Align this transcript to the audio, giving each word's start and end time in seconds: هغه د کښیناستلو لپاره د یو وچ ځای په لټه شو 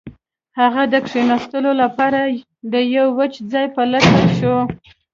هغه 0.59 0.83
د 0.93 0.95
کښیناستلو 1.05 1.71
لپاره 1.81 2.19
د 2.73 2.75
یو 2.95 3.07
وچ 3.19 3.33
ځای 3.51 3.65
په 3.75 3.81
لټه 3.91 4.23
شو 4.37 4.55